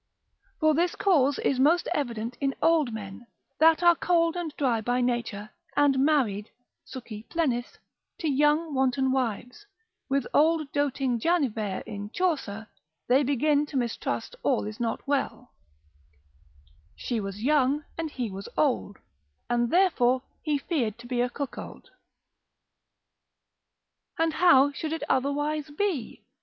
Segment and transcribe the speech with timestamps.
[0.59, 3.27] For this cause is most evident in old men,
[3.59, 6.49] that are cold and dry by nature, and married,
[6.83, 7.77] succi plenis,
[8.17, 9.67] to young wanton wives;
[10.09, 12.65] with old doting Janivere in Chaucer,
[13.07, 15.51] they begin to mistrust all is not well,
[16.95, 18.97] ———She was young and he was old,
[19.51, 21.91] And therefore he feared to be a cuckold.
[24.17, 26.23] And how should it otherwise be?